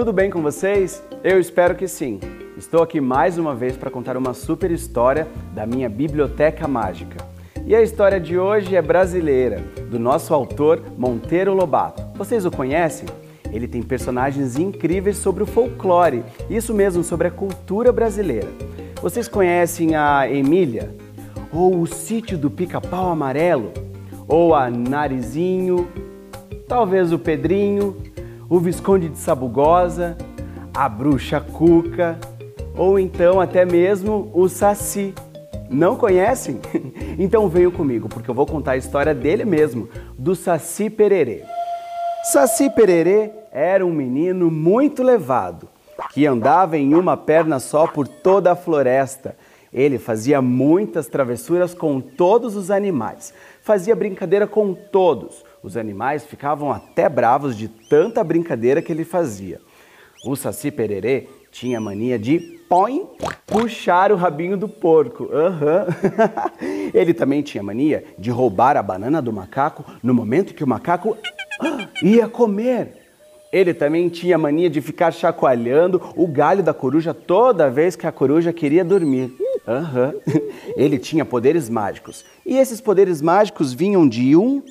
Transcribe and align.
Tudo 0.00 0.14
bem 0.14 0.30
com 0.30 0.40
vocês? 0.40 1.02
Eu 1.22 1.38
espero 1.38 1.74
que 1.74 1.86
sim. 1.86 2.18
Estou 2.56 2.82
aqui 2.82 3.02
mais 3.02 3.36
uma 3.36 3.54
vez 3.54 3.76
para 3.76 3.90
contar 3.90 4.16
uma 4.16 4.32
super 4.32 4.70
história 4.70 5.28
da 5.54 5.66
minha 5.66 5.90
biblioteca 5.90 6.66
mágica. 6.66 7.22
E 7.66 7.76
a 7.76 7.82
história 7.82 8.18
de 8.18 8.38
hoje 8.38 8.74
é 8.74 8.80
brasileira, 8.80 9.62
do 9.90 9.98
nosso 9.98 10.32
autor 10.32 10.82
Monteiro 10.96 11.52
Lobato. 11.52 12.02
Vocês 12.16 12.46
o 12.46 12.50
conhecem? 12.50 13.06
Ele 13.52 13.68
tem 13.68 13.82
personagens 13.82 14.58
incríveis 14.58 15.18
sobre 15.18 15.42
o 15.42 15.46
folclore, 15.46 16.24
isso 16.48 16.72
mesmo, 16.72 17.04
sobre 17.04 17.28
a 17.28 17.30
cultura 17.30 17.92
brasileira. 17.92 18.48
Vocês 19.02 19.28
conhecem 19.28 19.96
a 19.96 20.26
Emília? 20.26 20.94
Ou 21.52 21.78
o 21.78 21.86
sítio 21.86 22.38
do 22.38 22.50
pica-pau 22.50 23.10
amarelo? 23.10 23.70
Ou 24.26 24.54
a 24.54 24.70
Narizinho? 24.70 25.86
Talvez 26.66 27.12
o 27.12 27.18
Pedrinho? 27.18 28.09
O 28.50 28.58
Visconde 28.58 29.08
de 29.08 29.16
Sabugosa? 29.16 30.18
A 30.74 30.88
Bruxa 30.88 31.40
Cuca? 31.40 32.18
Ou 32.76 32.98
então 32.98 33.40
até 33.40 33.64
mesmo 33.64 34.28
o 34.34 34.48
Saci? 34.48 35.14
Não 35.70 35.94
conhecem? 35.94 36.60
Então 37.16 37.50
venham 37.50 37.70
comigo, 37.70 38.08
porque 38.08 38.30
eu 38.30 38.34
vou 38.34 38.46
contar 38.46 38.72
a 38.72 38.76
história 38.78 39.14
dele 39.14 39.44
mesmo, 39.44 39.90
do 40.18 40.34
Saci 40.34 40.88
Pererê. 40.88 41.44
Saci 42.32 42.70
Pererê 42.70 43.30
era 43.52 43.84
um 43.84 43.92
menino 43.92 44.50
muito 44.50 45.02
levado, 45.02 45.68
que 46.12 46.26
andava 46.26 46.78
em 46.78 46.94
uma 46.94 47.18
perna 47.18 47.60
só 47.60 47.86
por 47.86 48.08
toda 48.08 48.52
a 48.52 48.56
floresta. 48.56 49.36
Ele 49.70 49.98
fazia 49.98 50.40
muitas 50.40 51.08
travessuras 51.08 51.74
com 51.74 52.00
todos 52.00 52.56
os 52.56 52.70
animais, 52.70 53.34
fazia 53.60 53.94
brincadeira 53.94 54.46
com 54.46 54.72
todos. 54.72 55.44
Os 55.62 55.76
animais 55.76 56.24
ficavam 56.24 56.72
até 56.72 57.08
bravos 57.08 57.56
de 57.56 57.68
tanta 57.68 58.24
brincadeira 58.24 58.80
que 58.80 58.90
ele 58.90 59.04
fazia. 59.04 59.60
O 60.24 60.34
Saci 60.34 60.70
Pererê 60.70 61.28
tinha 61.50 61.80
mania 61.80 62.18
de 62.18 62.38
põe, 62.68 63.06
puxar 63.46 64.12
o 64.12 64.16
rabinho 64.16 64.56
do 64.56 64.68
porco. 64.68 65.24
Uhum. 65.24 66.10
ele 66.94 67.12
também 67.12 67.42
tinha 67.42 67.62
mania 67.62 68.04
de 68.18 68.30
roubar 68.30 68.76
a 68.76 68.82
banana 68.82 69.20
do 69.20 69.32
macaco 69.32 69.84
no 70.02 70.14
momento 70.14 70.54
que 70.54 70.64
o 70.64 70.68
macaco 70.68 71.16
ia 72.02 72.28
comer. 72.28 73.00
Ele 73.52 73.74
também 73.74 74.08
tinha 74.08 74.38
mania 74.38 74.70
de 74.70 74.80
ficar 74.80 75.10
chacoalhando 75.10 76.00
o 76.14 76.26
galho 76.26 76.62
da 76.62 76.72
coruja 76.72 77.12
toda 77.12 77.68
vez 77.68 77.96
que 77.96 78.06
a 78.06 78.12
coruja 78.12 78.52
queria 78.52 78.84
dormir. 78.84 79.34
Uhum. 79.66 80.20
Ele 80.76 80.98
tinha 80.98 81.24
poderes 81.24 81.68
mágicos. 81.68 82.24
E 82.44 82.56
esses 82.56 82.80
poderes 82.80 83.20
mágicos 83.20 83.72
vinham 83.72 84.08
de 84.08 84.36
um 84.36 84.62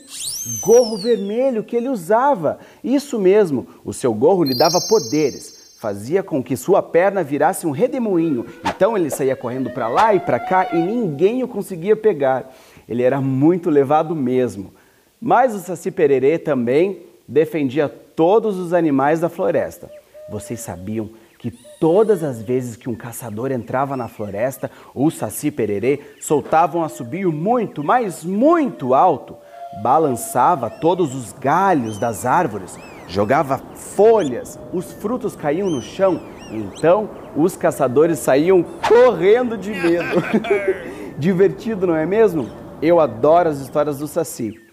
gorro 0.59 0.97
vermelho 0.97 1.63
que 1.63 1.75
ele 1.75 1.89
usava. 1.89 2.59
Isso 2.83 3.19
mesmo, 3.19 3.67
o 3.85 3.93
seu 3.93 4.13
gorro 4.13 4.43
lhe 4.43 4.55
dava 4.55 4.81
poderes. 4.81 5.75
Fazia 5.79 6.21
com 6.21 6.43
que 6.43 6.57
sua 6.57 6.81
perna 6.81 7.23
virasse 7.23 7.65
um 7.65 7.71
redemoinho. 7.71 8.45
Então 8.65 8.97
ele 8.97 9.09
saía 9.09 9.35
correndo 9.35 9.69
para 9.69 9.87
lá 9.87 10.13
e 10.13 10.19
para 10.19 10.39
cá 10.39 10.69
e 10.73 10.77
ninguém 10.77 11.41
o 11.43 11.47
conseguia 11.47 11.95
pegar. 11.95 12.53
Ele 12.87 13.03
era 13.03 13.21
muito 13.21 13.69
levado 13.69 14.15
mesmo. 14.15 14.73
Mas 15.21 15.53
o 15.53 15.59
Saci 15.59 15.91
Pererê 15.91 16.37
também 16.37 17.03
defendia 17.27 17.87
todos 17.87 18.57
os 18.57 18.73
animais 18.73 19.19
da 19.19 19.29
floresta. 19.29 19.89
Vocês 20.29 20.59
sabiam 20.59 21.09
que 21.39 21.49
todas 21.79 22.21
as 22.21 22.41
vezes 22.41 22.75
que 22.75 22.89
um 22.89 22.95
caçador 22.95 23.49
entrava 23.49 23.95
na 23.95 24.09
floresta, 24.09 24.69
o 24.93 25.09
Saci 25.09 25.49
Pererê 25.49 26.01
soltava 26.19 26.77
um 26.77 26.83
assobio 26.83 27.31
muito, 27.31 27.81
mas 27.81 28.25
muito 28.25 28.93
alto, 28.93 29.37
balançava 29.81 30.69
todos 30.69 31.15
os 31.15 31.31
galhos 31.31 31.97
das 31.97 32.25
árvores, 32.25 32.77
jogava 33.07 33.57
folhas, 33.73 34.59
os 34.73 34.91
frutos 34.91 35.33
caíam 35.33 35.69
no 35.69 35.81
chão, 35.81 36.19
então 36.51 37.09
os 37.33 37.55
caçadores 37.55 38.19
saíam 38.19 38.61
correndo 38.61 39.57
de 39.57 39.71
medo. 39.71 40.21
Divertido, 41.17 41.87
não 41.87 41.95
é 41.95 42.05
mesmo? 42.05 42.49
Eu 42.81 42.99
adoro 42.99 43.47
as 43.47 43.59
histórias 43.59 43.99
do 43.99 44.07
Saci. 44.07 44.68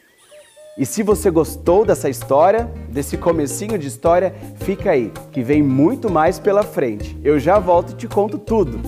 E 0.78 0.84
se 0.84 1.02
você 1.02 1.30
gostou 1.30 1.86
dessa 1.86 2.06
história, 2.06 2.70
desse 2.90 3.16
comecinho 3.16 3.78
de 3.78 3.88
história, 3.88 4.34
fica 4.56 4.90
aí, 4.90 5.10
que 5.32 5.42
vem 5.42 5.62
muito 5.62 6.10
mais 6.10 6.38
pela 6.38 6.62
frente. 6.62 7.18
Eu 7.24 7.40
já 7.40 7.58
volto 7.58 7.92
e 7.92 7.94
te 7.94 8.06
conto 8.06 8.36
tudo. 8.38 8.78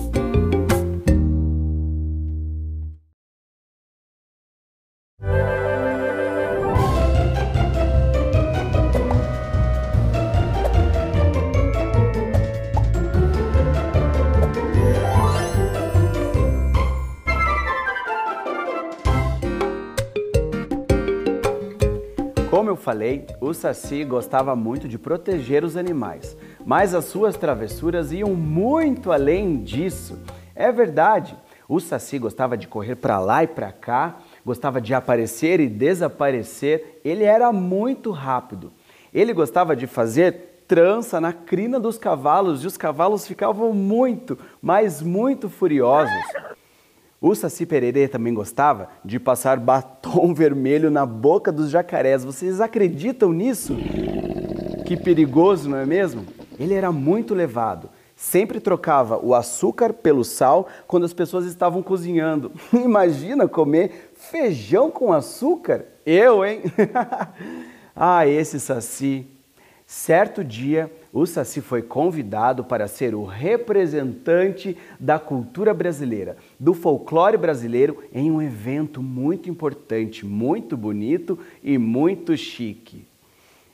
Como 22.59 22.69
eu 22.69 22.75
falei, 22.75 23.25
o 23.39 23.53
Saci 23.53 24.03
gostava 24.03 24.53
muito 24.53 24.85
de 24.85 24.99
proteger 24.99 25.63
os 25.63 25.77
animais, 25.77 26.35
mas 26.65 26.93
as 26.93 27.05
suas 27.05 27.37
travessuras 27.37 28.11
iam 28.11 28.35
muito 28.35 29.13
além 29.13 29.63
disso. 29.63 30.19
É 30.53 30.69
verdade, 30.69 31.37
o 31.69 31.79
Saci 31.79 32.19
gostava 32.19 32.57
de 32.57 32.67
correr 32.67 32.97
para 32.97 33.17
lá 33.17 33.45
e 33.45 33.47
para 33.47 33.71
cá, 33.71 34.17
gostava 34.45 34.81
de 34.81 34.93
aparecer 34.93 35.61
e 35.61 35.69
desaparecer, 35.69 36.99
ele 37.05 37.23
era 37.23 37.49
muito 37.53 38.11
rápido. 38.11 38.73
Ele 39.13 39.31
gostava 39.31 39.73
de 39.73 39.87
fazer 39.87 40.65
trança 40.67 41.21
na 41.21 41.31
crina 41.31 41.79
dos 41.79 41.97
cavalos 41.97 42.65
e 42.65 42.67
os 42.67 42.75
cavalos 42.75 43.25
ficavam 43.25 43.71
muito, 43.71 44.37
mas 44.61 45.01
muito 45.01 45.49
furiosos. 45.49 46.11
O 47.21 47.35
Saci 47.35 47.65
Pererê 47.65 48.07
também 48.07 48.33
gostava 48.33 48.89
de 49.03 49.19
passar 49.19 49.59
batom 49.61 50.33
vermelho 50.33 50.89
na 50.89 51.05
boca 51.05 51.51
dos 51.51 51.69
jacarés. 51.69 52.23
Vocês 52.23 52.61
acreditam 52.61 53.33
nisso? 53.33 53.75
Que 54.85 54.95
perigoso, 54.95 55.69
não 55.69 55.77
é 55.77 55.85
mesmo? 55.85 56.25
Ele 56.57 56.73
era 56.73 56.91
muito 56.91 57.33
levado. 57.33 57.89
Sempre 58.15 58.59
trocava 58.59 59.17
o 59.23 59.33
açúcar 59.33 59.93
pelo 59.93 60.25
sal 60.25 60.67
quando 60.87 61.05
as 61.05 61.13
pessoas 61.13 61.45
estavam 61.45 61.81
cozinhando. 61.81 62.51
Imagina 62.73 63.47
comer 63.47 64.11
feijão 64.13 64.89
com 64.89 65.13
açúcar? 65.13 65.85
Eu, 66.05 66.45
hein? 66.45 66.63
ah, 67.95 68.27
esse 68.27 68.59
Saci. 68.59 69.38
Certo 69.91 70.43
dia, 70.43 70.91
o 71.11 71.25
Saci 71.25 71.61
foi 71.61 71.81
convidado 71.81 72.63
para 72.63 72.87
ser 72.87 73.15
o 73.15 73.23
representante 73.23 74.77
da 74.99 75.17
cultura 75.17 75.73
brasileira, 75.73 76.37
do 76.59 76.75
folclore 76.75 77.37
brasileiro, 77.37 78.03
em 78.13 78.29
um 78.29 78.39
evento 78.39 79.01
muito 79.01 79.49
importante, 79.49 80.27
muito 80.27 80.77
bonito 80.77 81.39
e 81.63 81.79
muito 81.79 82.37
chique. 82.37 83.07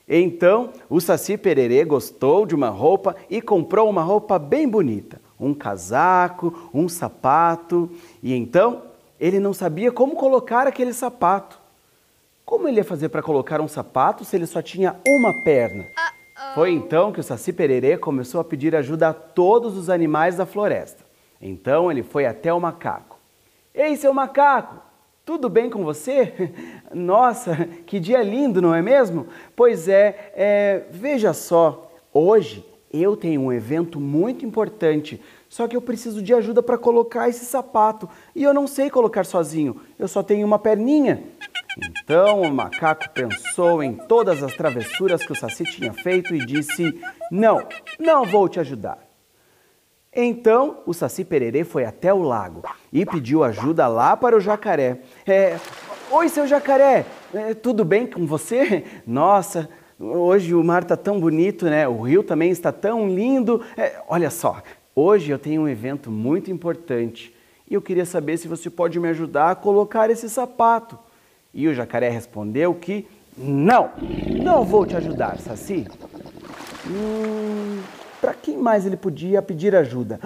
Então, 0.08 0.70
o 0.90 1.02
Saci 1.02 1.38
Pererê 1.38 1.84
gostou 1.84 2.46
de 2.46 2.56
uma 2.56 2.70
roupa 2.70 3.14
e 3.30 3.42
comprou 3.42 3.90
uma 3.90 4.02
roupa 4.02 4.40
bem 4.40 4.70
bonita, 4.70 5.20
um 5.38 5.54
casaco, 5.54 6.70
um 6.74 6.88
sapato, 6.88 7.92
e 8.24 8.34
então 8.34 8.84
ele 9.20 9.38
não 9.38 9.54
sabia 9.54 9.92
como 9.92 10.16
colocar 10.16 10.66
aquele 10.66 10.94
sapato. 10.94 11.60
Como 12.46 12.70
ele 12.70 12.78
ia 12.78 12.86
fazer 12.86 13.10
para 13.10 13.22
colocar 13.22 13.60
um 13.60 13.68
sapato 13.68 14.24
se 14.24 14.34
ele 14.34 14.46
só 14.46 14.62
tinha 14.62 14.96
uma 15.06 15.44
perna? 15.44 16.05
Foi 16.56 16.72
então 16.72 17.12
que 17.12 17.20
o 17.20 17.24
Saci 17.24 17.52
Pererê 17.52 17.98
começou 17.98 18.40
a 18.40 18.44
pedir 18.44 18.74
ajuda 18.78 19.10
a 19.10 19.14
todos 19.14 19.76
os 19.78 19.90
animais 19.90 20.38
da 20.38 20.46
floresta. 20.46 21.04
Então 21.42 21.92
ele 21.92 22.02
foi 22.02 22.26
até 22.26 22.54
o 22.54 22.62
macaco. 22.62 23.20
Ei, 23.74 23.98
seu 23.98 24.14
macaco, 24.14 24.82
tudo 25.26 25.50
bem 25.50 25.70
com 25.70 25.84
você? 25.84 26.54
Nossa, 26.96 27.68
que 27.86 28.00
dia 28.00 28.24
lindo, 28.24 28.62
não 28.62 28.74
é 28.74 28.82
mesmo? 28.82 29.28
Pois 29.54 29.90
é, 29.90 30.32
é 30.34 30.84
veja 30.90 31.34
só, 31.34 31.92
hoje 32.14 32.66
eu 32.90 33.18
tenho 33.18 33.42
um 33.42 33.52
evento 33.52 34.00
muito 34.00 34.46
importante, 34.46 35.22
só 35.50 35.68
que 35.68 35.76
eu 35.76 35.82
preciso 35.82 36.22
de 36.22 36.34
ajuda 36.34 36.64
para 36.64 36.78
colocar 36.78 37.28
esse 37.28 37.44
sapato 37.44 38.08
e 38.34 38.44
eu 38.44 38.54
não 38.54 38.66
sei 38.66 38.90
colocar 38.90 39.26
sozinho, 39.26 39.82
eu 40.00 40.08
só 40.08 40.24
tenho 40.24 40.48
uma 40.48 40.58
perninha. 40.58 41.22
Então 41.78 42.42
o 42.42 42.54
macaco 42.54 43.10
pensou 43.10 43.84
em 43.84 43.94
todas 43.94 44.42
as 44.42 44.54
travessuras 44.54 45.24
que 45.24 45.32
o 45.32 45.36
Saci 45.36 45.64
tinha 45.66 45.94
feito 45.94 46.34
e 46.34 46.46
disse: 46.46 47.00
Não, 47.30 47.68
não 48.00 48.26
vou 48.26 48.48
te 48.48 48.60
ajudar. 48.60 49.00
Então 50.14 50.82
o 50.86 50.94
Saci 50.94 51.26
Pererê 51.26 51.66
foi 51.66 51.84
até 51.84 52.14
o 52.14 52.22
lago 52.22 52.64
e 52.94 53.06
pediu 53.06 53.44
ajuda 53.44 53.88
lá 53.88 54.16
para 54.16 54.38
o 54.38 54.40
jacaré. 54.40 55.00
É, 55.28 55.58
Oi, 56.12 56.30
seu 56.30 56.46
jacaré, 56.46 57.04
é, 57.34 57.56
tudo 57.56 57.84
bem 57.84 58.06
com 58.06 58.28
você? 58.28 58.86
Nossa, 59.08 59.68
hoje 60.00 60.54
o 60.54 60.64
mar 60.64 60.84
está 60.84 60.96
tão 60.96 61.20
bonito, 61.20 61.66
né? 61.66 61.88
O 61.88 62.04
rio 62.04 62.22
também 62.22 62.52
está 62.52 62.72
tão 62.72 63.10
lindo. 63.10 63.62
É, 63.76 64.02
olha 64.08 64.30
só, 64.30 64.62
hoje 64.96 65.32
eu 65.32 65.40
tenho 65.40 65.64
um 65.64 65.68
evento 65.68 66.12
muito 66.12 66.52
importante 66.52 67.36
e 67.68 67.74
eu 67.74 67.82
queria 67.82 68.06
saber 68.06 68.38
se 68.38 68.48
você 68.48 68.70
pode 68.70 69.00
me 69.00 69.10
ajudar 69.10 69.50
a 69.50 69.56
colocar 69.56 70.12
esse 70.12 70.30
sapato. 70.30 70.98
E 71.56 71.68
o 71.68 71.74
jacaré 71.74 72.10
respondeu 72.10 72.76
que 72.76 73.08
não, 73.36 73.90
não 74.44 74.64
vou 74.64 74.86
te 74.86 74.96
ajudar, 74.96 75.40
Saci. 75.40 75.88
Hum, 76.86 77.82
para 78.22 78.36
quem 78.36 78.58
mais 78.58 78.86
ele 78.86 78.98
podia 78.98 79.42
pedir 79.42 79.76
ajuda? 79.76 80.20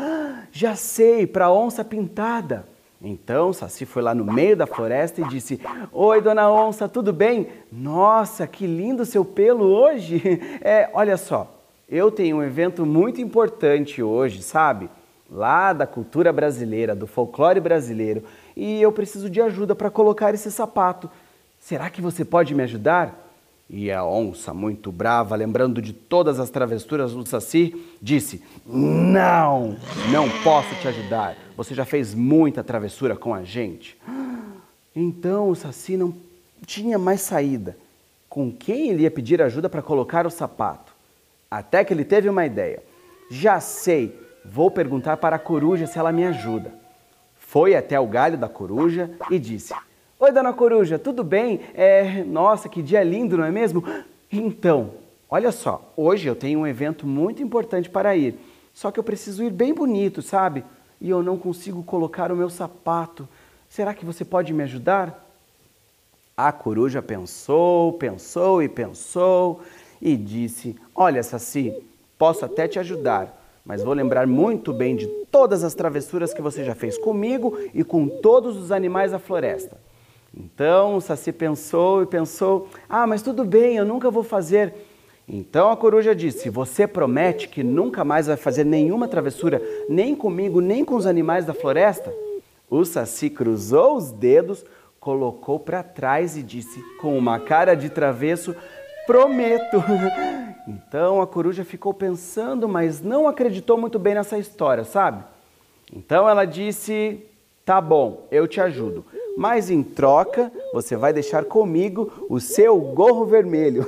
já 0.51 0.75
sei, 0.75 1.27
para 1.27 1.45
a 1.45 1.53
onça 1.53 1.83
pintada. 1.83 2.65
Então 3.01 3.53
Saci 3.53 3.85
foi 3.85 4.01
lá 4.01 4.13
no 4.13 4.25
meio 4.25 4.57
da 4.57 4.67
floresta 4.67 5.21
e 5.21 5.27
disse: 5.29 5.61
Oi, 5.91 6.21
dona 6.21 6.51
onça, 6.51 6.89
tudo 6.89 7.13
bem? 7.13 7.47
Nossa, 7.71 8.45
que 8.45 8.67
lindo 8.67 9.05
seu 9.05 9.23
pelo 9.23 9.65
hoje! 9.65 10.21
É, 10.61 10.89
olha 10.93 11.15
só, 11.15 11.61
eu 11.87 12.11
tenho 12.11 12.37
um 12.37 12.43
evento 12.43 12.85
muito 12.85 13.21
importante 13.21 14.03
hoje, 14.03 14.41
sabe? 14.41 14.89
Lá 15.31 15.71
da 15.71 15.87
cultura 15.87 16.33
brasileira, 16.33 16.95
do 16.95 17.07
folclore 17.07 17.59
brasileiro, 17.59 18.23
e 18.59 18.81
eu 18.81 18.91
preciso 18.91 19.29
de 19.29 19.39
ajuda 19.39 19.73
para 19.73 19.89
colocar 19.89 20.33
esse 20.33 20.51
sapato. 20.51 21.09
Será 21.57 21.89
que 21.89 22.01
você 22.01 22.25
pode 22.25 22.53
me 22.53 22.61
ajudar? 22.63 23.27
E 23.69 23.89
a 23.89 24.03
onça, 24.03 24.53
muito 24.53 24.91
brava, 24.91 25.33
lembrando 25.35 25.81
de 25.81 25.93
todas 25.93 26.41
as 26.41 26.49
travessuras 26.49 27.13
do 27.13 27.25
Saci, 27.25 27.73
disse: 28.01 28.43
Não, 28.65 29.77
não 30.11 30.27
posso 30.43 30.75
te 30.75 30.89
ajudar. 30.89 31.37
Você 31.55 31.73
já 31.73 31.85
fez 31.85 32.13
muita 32.13 32.61
travessura 32.61 33.15
com 33.15 33.33
a 33.33 33.43
gente. 33.43 33.97
Então 34.93 35.49
o 35.49 35.55
Saci 35.55 35.95
não 35.95 36.13
tinha 36.65 36.99
mais 36.99 37.21
saída. 37.21 37.77
Com 38.27 38.51
quem 38.51 38.89
ele 38.89 39.03
ia 39.03 39.11
pedir 39.11 39.41
ajuda 39.41 39.69
para 39.69 39.81
colocar 39.81 40.27
o 40.27 40.31
sapato? 40.31 40.93
Até 41.49 41.85
que 41.85 41.93
ele 41.93 42.03
teve 42.03 42.27
uma 42.27 42.45
ideia. 42.45 42.83
Já 43.31 43.61
sei, 43.61 44.19
vou 44.43 44.69
perguntar 44.69 45.15
para 45.17 45.37
a 45.37 45.39
coruja 45.39 45.87
se 45.87 45.97
ela 45.97 46.11
me 46.11 46.25
ajuda. 46.25 46.78
Foi 47.49 47.73
até 47.73 47.99
o 47.99 48.05
galho 48.05 48.37
da 48.37 48.47
coruja 48.47 49.09
e 49.31 49.39
disse: 49.39 49.73
Oi, 50.19 50.31
dona 50.31 50.53
Coruja, 50.53 50.99
tudo 50.99 51.23
bem? 51.23 51.59
É, 51.73 52.23
nossa, 52.23 52.69
que 52.69 52.79
dia 52.79 53.03
lindo, 53.03 53.35
não 53.35 53.43
é 53.43 53.49
mesmo? 53.49 53.83
Então, 54.31 54.91
olha 55.27 55.51
só, 55.51 55.91
hoje 55.97 56.27
eu 56.27 56.35
tenho 56.35 56.59
um 56.59 56.67
evento 56.67 57.07
muito 57.07 57.41
importante 57.41 57.89
para 57.89 58.15
ir. 58.15 58.37
Só 58.71 58.91
que 58.91 58.99
eu 58.99 59.03
preciso 59.03 59.43
ir 59.43 59.49
bem 59.49 59.73
bonito, 59.73 60.21
sabe? 60.21 60.63
E 61.01 61.09
eu 61.09 61.23
não 61.23 61.39
consigo 61.39 61.81
colocar 61.81 62.31
o 62.31 62.35
meu 62.35 62.51
sapato. 62.51 63.27
Será 63.67 63.95
que 63.95 64.05
você 64.05 64.23
pode 64.23 64.53
me 64.53 64.61
ajudar? 64.61 65.27
A 66.37 66.51
coruja 66.51 67.01
pensou, 67.01 67.93
pensou 67.93 68.61
e 68.61 68.69
pensou 68.69 69.61
e 69.99 70.15
disse: 70.15 70.75
Olha, 70.93 71.23
Saci, 71.23 71.73
posso 72.15 72.45
até 72.45 72.67
te 72.67 72.77
ajudar, 72.77 73.38
mas 73.69 73.83
vou 73.83 73.93
lembrar 73.93 74.25
muito 74.25 74.73
bem 74.73 74.95
de 74.95 75.05
todas 75.29 75.63
as 75.63 75.75
travessuras 75.75 76.33
que 76.33 76.41
você 76.41 76.63
já 76.63 76.73
fez 76.73 76.97
comigo 76.97 77.55
e 77.71 77.83
com 77.83 78.07
todos 78.07 78.57
os 78.57 78.71
animais 78.71 79.11
da 79.11 79.19
floresta. 79.19 79.77
Então 80.35 80.95
o 80.95 81.01
Saci 81.01 81.31
pensou 81.31 82.01
e 82.01 82.07
pensou: 82.07 82.67
Ah, 82.89 83.05
mas 83.05 83.21
tudo 83.21 83.45
bem, 83.45 83.77
eu 83.77 83.85
nunca 83.85 84.09
vou 84.09 84.23
fazer. 84.23 84.73
Então 85.27 85.69
a 85.69 85.77
coruja 85.77 86.15
disse: 86.15 86.49
Você 86.49 86.87
promete 86.87 87.47
que 87.47 87.61
nunca 87.61 88.03
mais 88.03 88.25
vai 88.25 88.37
fazer 88.37 88.63
nenhuma 88.63 89.07
travessura, 89.07 89.61
nem 89.87 90.15
comigo, 90.15 90.59
nem 90.61 90.83
com 90.83 90.95
os 90.95 91.05
animais 91.05 91.45
da 91.45 91.53
floresta? 91.53 92.11
O 92.71 92.83
Saci 92.83 93.29
cruzou 93.29 93.97
os 93.97 94.09
dedos, 94.09 94.65
colocou 94.99 95.59
para 95.59 95.83
trás 95.83 96.35
e 96.35 96.41
disse, 96.41 96.83
com 96.99 97.15
uma 97.15 97.39
cara 97.39 97.75
de 97.75 97.87
travesso: 97.87 98.55
Prometo. 99.09 99.83
Então 100.67 101.19
a 101.19 101.25
coruja 101.25 101.65
ficou 101.65 101.91
pensando, 101.95 102.69
mas 102.69 103.01
não 103.01 103.27
acreditou 103.27 103.75
muito 103.75 103.97
bem 103.97 104.13
nessa 104.13 104.37
história, 104.37 104.83
sabe? 104.83 105.23
Então 105.91 106.29
ela 106.29 106.45
disse: 106.45 107.25
Tá 107.65 107.81
bom, 107.81 108.27
eu 108.29 108.47
te 108.47 108.61
ajudo 108.61 109.03
mas 109.39 109.69
em 109.69 109.81
troca 109.81 110.51
você 110.73 110.97
vai 110.97 111.13
deixar 111.13 111.45
comigo 111.45 112.25
o 112.29 112.41
seu 112.41 112.77
gorro 112.77 113.25
vermelho. 113.25 113.85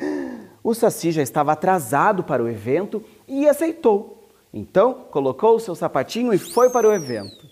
o 0.64 0.72
Saci 0.72 1.12
já 1.12 1.20
estava 1.20 1.52
atrasado 1.52 2.24
para 2.24 2.42
o 2.42 2.48
evento 2.48 3.04
e 3.28 3.46
aceitou. 3.46 4.26
Então 4.50 4.94
colocou 5.10 5.56
o 5.56 5.60
seu 5.60 5.74
sapatinho 5.74 6.32
e 6.32 6.38
foi 6.38 6.70
para 6.70 6.88
o 6.88 6.92
evento. 6.94 7.46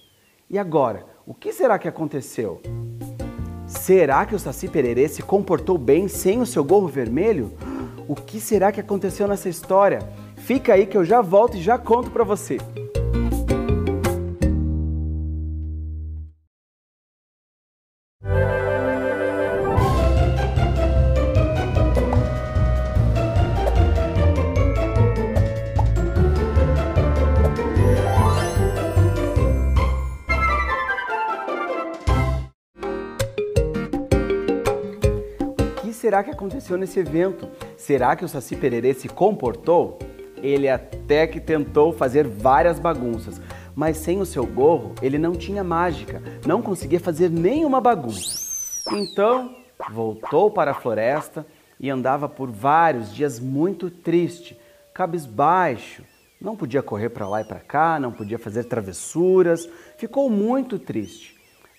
E 0.49 0.59
agora, 0.59 1.05
o 1.27 1.35
que 1.35 1.53
será 1.53 1.79
que 1.79 1.87
aconteceu? 1.87 2.63
Será 3.67 4.25
que 4.25 4.35
o 4.35 4.39
Saci 4.39 4.69
Pererê 4.69 5.09
se 5.09 5.23
comportou 5.23 5.77
bem 5.77 6.07
sem 6.07 6.41
o 6.41 6.47
seu 6.47 6.63
gorro 6.63 6.87
vermelho? 6.87 7.53
O 8.07 8.15
que 8.15 8.41
será 8.41 8.71
que 8.71 8.81
aconteceu 8.81 9.27
nessa 9.27 9.49
história? 9.49 9.99
Fica 10.37 10.75
aí 10.75 10.87
que 10.87 10.97
eu 10.97 11.05
já 11.05 11.21
volto 11.21 11.57
e 11.57 11.63
já 11.63 11.77
conto 11.77 12.11
para 12.11 12.23
você. 12.23 12.59
Será 36.07 36.23
que 36.23 36.31
aconteceu 36.31 36.77
nesse 36.77 37.01
evento? 37.01 37.49
Será 37.77 38.15
que 38.15 38.25
o 38.25 38.29
Saci 38.29 38.55
Pererê 38.55 38.95
se 38.95 39.09
comportou? 39.09 39.99
Ele 40.37 40.69
até 40.69 41.27
que 41.27 41.41
tentou 41.41 41.93
fazer 41.93 42.29
várias 42.29 42.79
bagunças, 42.79 43.41
mas 43.75 43.97
sem 43.97 44.21
o 44.21 44.25
seu 44.25 44.47
gorro 44.47 44.95
ele 45.03 45.19
não 45.19 45.33
tinha 45.33 45.65
mágica, 45.65 46.23
não 46.47 46.63
conseguia 46.63 47.01
fazer 47.01 47.29
nenhuma 47.29 47.81
bagunça. 47.81 48.39
Então 48.93 49.57
voltou 49.91 50.49
para 50.49 50.71
a 50.71 50.75
floresta 50.75 51.45
e 51.81 51.91
andava 51.91 52.29
por 52.29 52.53
vários 52.53 53.13
dias 53.13 53.41
muito 53.41 53.91
triste, 53.91 54.57
cabisbaixo. 54.95 56.05
Não 56.41 56.55
podia 56.55 56.85
correr 56.85 57.09
para 57.09 57.29
lá 57.29 57.41
e 57.41 57.45
para 57.45 57.59
cá, 57.59 57.99
não 57.99 58.13
podia 58.13 58.39
fazer 58.39 58.63
travessuras, 58.63 59.69
ficou 59.99 60.31
muito 60.31 60.79
triste. 60.79 61.35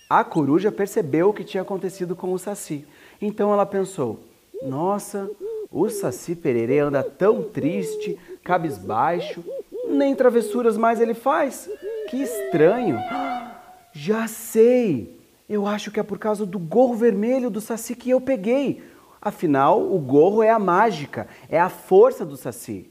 A 0.10 0.22
coruja 0.26 0.70
percebeu 0.70 1.30
o 1.30 1.34
que 1.34 1.46
tinha 1.46 1.64
acontecido 1.64 2.14
com 2.14 2.34
o 2.34 2.38
Saci 2.38 2.86
então 3.22 3.52
ela 3.52 3.66
pensou: 3.66 4.20
nossa, 4.64 5.30
o 5.72 5.90
Saci 5.90 6.36
Pererê 6.36 6.80
anda 6.80 7.04
tão 7.04 7.44
triste, 7.44 8.18
cabisbaixo, 8.44 9.44
nem 9.90 10.16
travessuras 10.16 10.78
mais 10.78 11.00
ele 11.00 11.14
faz. 11.14 11.70
Que 12.10 12.18
estranho! 12.22 12.98
Já 13.94 14.28
sei! 14.28 15.18
Eu 15.50 15.66
acho 15.66 15.92
que 15.92 16.00
é 16.00 16.04
por 16.04 16.20
causa 16.20 16.46
do 16.46 16.60
gorro 16.60 16.94
vermelho 16.94 17.50
do 17.50 17.62
Saci 17.62 17.96
que 17.96 18.10
eu 18.10 18.20
peguei. 18.20 18.84
Afinal, 19.22 19.82
o 19.82 19.98
gorro 19.98 20.44
é 20.44 20.50
a 20.50 20.60
mágica, 20.60 21.28
é 21.50 21.60
a 21.60 21.70
força 21.70 22.26
do 22.26 22.36
Saci. 22.36 22.90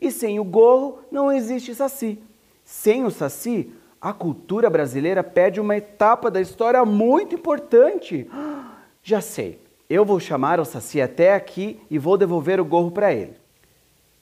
E 0.00 0.10
sem 0.10 0.38
o 0.38 0.44
gorro 0.44 0.98
não 1.10 1.32
existe 1.32 1.74
Saci. 1.74 2.18
Sem 2.64 3.04
o 3.04 3.10
Saci, 3.10 3.72
a 4.00 4.12
cultura 4.12 4.68
brasileira 4.68 5.24
perde 5.24 5.60
uma 5.60 5.76
etapa 5.76 6.30
da 6.30 6.40
história 6.40 6.84
muito 6.84 7.34
importante. 7.34 8.28
Já 9.02 9.20
sei, 9.20 9.60
eu 9.88 10.04
vou 10.04 10.18
chamar 10.18 10.60
o 10.60 10.64
Saci 10.64 11.00
até 11.00 11.34
aqui 11.34 11.80
e 11.90 11.98
vou 11.98 12.16
devolver 12.16 12.60
o 12.60 12.64
gorro 12.64 12.90
para 12.90 13.12
ele. 13.12 13.34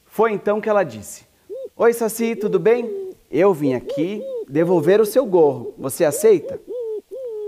Foi 0.07 0.33
então 0.33 0.61
que 0.61 0.69
ela 0.69 0.83
disse: 0.83 1.25
Oi, 1.77 1.93
Saci, 1.93 2.37
tudo 2.37 2.59
bem? 2.59 3.13
Eu 3.31 3.55
vim 3.55 3.75
aqui 3.75 4.23
devolver 4.49 5.01
o 5.01 5.07
seu 5.07 5.25
gorro. 5.25 5.75
Você 5.79 6.05
aceita? 6.05 6.61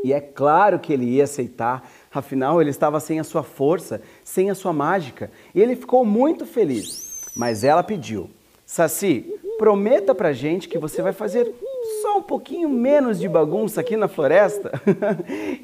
E 0.02 0.12
é 0.12 0.21
claro 0.21 0.78
que 0.78 0.92
ele 0.92 1.06
ia 1.06 1.25
aceitar, 1.25 1.90
afinal 2.12 2.61
ele 2.61 2.71
estava 2.71 3.00
sem 3.00 3.18
a 3.18 3.25
sua 3.25 3.42
força, 3.42 4.02
sem 4.23 4.50
a 4.50 4.54
sua 4.54 4.73
mágica, 4.73 5.30
e 5.54 5.61
ele 5.61 5.75
ficou 5.75 6.04
muito 6.04 6.44
feliz. 6.44 7.23
Mas 7.35 7.64
ela 7.64 7.83
pediu: 7.83 8.30
Saci, 8.66 9.35
prometa 9.59 10.14
pra 10.14 10.33
gente 10.33 10.68
que 10.68 10.78
você 10.78 11.02
vai 11.02 11.12
fazer 11.12 11.54
só 12.02 12.18
um 12.18 12.23
pouquinho 12.23 12.68
menos 12.68 13.18
de 13.18 13.28
bagunça 13.28 13.80
aqui 13.80 13.97
na 13.97 14.09
floresta? 14.09 14.73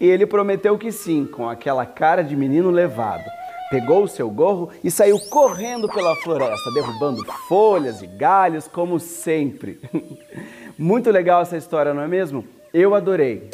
e 0.00 0.09
ele 0.09 0.25
prometeu 0.25 0.78
que 0.78 0.90
sim, 0.90 1.26
com 1.26 1.47
aquela 1.47 1.85
cara 1.85 2.25
de 2.25 2.35
menino 2.35 2.71
levado. 2.71 3.25
Pegou 3.71 4.02
o 4.02 4.09
seu 4.09 4.28
gorro 4.30 4.71
e 4.83 4.90
saiu 4.90 5.21
correndo 5.28 5.88
pela 5.88 6.16
floresta, 6.16 6.73
derrubando 6.73 7.23
folhas 7.47 8.00
e 8.00 8.07
galhos, 8.07 8.66
como 8.66 8.99
sempre. 8.99 9.78
Muito 10.76 11.11
legal 11.11 11.42
essa 11.42 11.57
história, 11.57 11.92
não 11.92 12.02
é 12.02 12.09
mesmo? 12.09 12.45
Eu 12.73 12.95
adorei. 12.95 13.50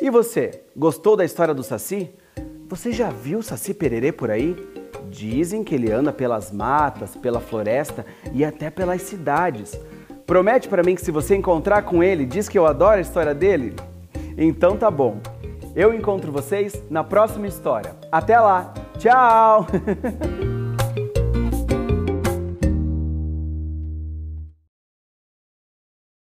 E 0.00 0.08
você, 0.08 0.62
gostou 0.74 1.16
da 1.16 1.24
história 1.24 1.52
do 1.52 1.62
Saci? 1.62 2.08
Você 2.68 2.92
já 2.92 3.10
viu 3.10 3.40
o 3.40 3.42
Saci 3.42 3.74
Pererê 3.74 4.12
por 4.12 4.30
aí? 4.30 4.56
Dizem 5.10 5.64
que 5.64 5.74
ele 5.74 5.90
anda 5.90 6.12
pelas 6.12 6.52
matas, 6.52 7.16
pela 7.16 7.40
floresta 7.40 8.06
e 8.32 8.44
até 8.44 8.70
pelas 8.70 9.02
cidades. 9.02 9.78
Promete 10.24 10.68
para 10.68 10.84
mim 10.84 10.94
que 10.94 11.04
se 11.04 11.10
você 11.10 11.34
encontrar 11.34 11.82
com 11.82 12.02
ele, 12.02 12.24
diz 12.24 12.48
que 12.48 12.56
eu 12.56 12.64
adoro 12.64 12.98
a 12.98 13.00
história 13.00 13.34
dele? 13.34 13.74
Então 14.38 14.76
tá 14.76 14.90
bom. 14.90 15.20
Eu 15.74 15.94
encontro 15.94 16.32
vocês 16.32 16.82
na 16.90 17.04
próxima 17.04 17.46
história. 17.46 17.94
Até 18.10 18.38
lá. 18.38 18.74
Tchau! 18.98 19.66